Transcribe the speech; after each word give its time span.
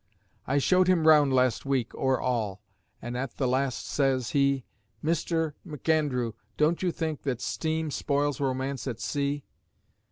I 0.47 0.57
showed 0.57 0.87
him 0.87 1.05
round 1.05 1.31
last 1.31 1.63
week, 1.63 1.93
o'er 1.93 2.19
all 2.19 2.63
an' 3.03 3.15
at 3.15 3.37
the 3.37 3.47
last 3.47 3.85
says 3.85 4.31
he: 4.31 4.65
"Mister 5.03 5.53
M'Andrew, 5.63 6.33
don't 6.57 6.81
you 6.81 6.91
think 6.91 7.19
steam 7.37 7.91
spoils 7.91 8.41
romance 8.41 8.87
at 8.87 8.99
sea?" 8.99 9.43